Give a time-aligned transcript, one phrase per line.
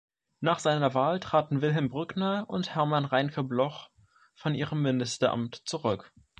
[0.39, 3.91] Nach seiner Wahl traten Wilhelm Brückner und Hermann Reincke-Bloch
[4.33, 6.11] von ihrem Ministeramt zurück.